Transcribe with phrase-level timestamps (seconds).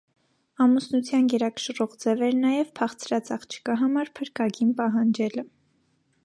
[0.63, 5.47] Ամուսնության գերակշռող ձև էր նաև փախցրած աղջկա համար «փրկագին» պահանջելը։